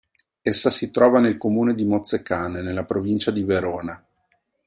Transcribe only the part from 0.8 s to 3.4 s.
trova nel comune di Mozzecane, nella provincia